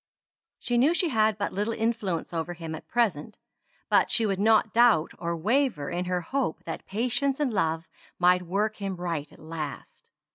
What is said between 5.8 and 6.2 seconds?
in